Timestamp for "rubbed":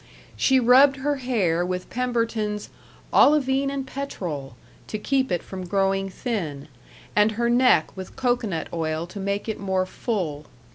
0.59-0.95